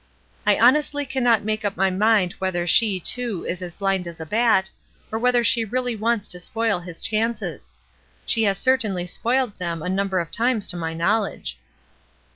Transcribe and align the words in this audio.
I 0.47 0.57
honestly 0.57 1.05
cannot 1.05 1.43
make 1.43 1.63
up 1.63 1.77
my 1.77 1.91
mind 1.91 2.33
whether 2.39 2.65
she, 2.65 2.99
too, 2.99 3.45
is 3.47 3.61
as 3.61 3.75
blind 3.75 4.07
as 4.07 4.19
a 4.19 4.25
bat, 4.25 4.71
or 5.11 5.19
whether 5.19 5.43
she 5.43 5.63
really 5.63 5.95
wants 5.95 6.27
to 6.29 6.39
spoil 6.39 6.79
his 6.79 7.01
chances. 7.03 7.71
She 8.25 8.41
has 8.45 8.57
certainly 8.57 9.05
spoiled 9.05 9.59
them 9.59 9.83
a 9.83 9.89
number 9.89 10.19
of 10.19 10.31
times 10.31 10.67
to 10.69 10.75
my 10.75 10.95
knowledge." 10.95 11.59